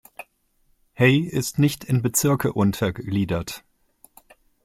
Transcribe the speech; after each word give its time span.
Hay 0.95 1.19
ist 1.19 1.59
nicht 1.59 1.83
in 1.83 2.01
Bezirke 2.01 2.53
untergliedert. 2.53 3.63